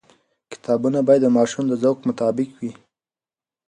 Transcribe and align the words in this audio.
کتابونه 0.51 0.99
باید 1.07 1.21
د 1.23 1.27
ماشوم 1.37 1.65
د 1.69 1.73
ذوق 1.83 1.97
مطابق 2.09 2.49
وي. 2.61 2.71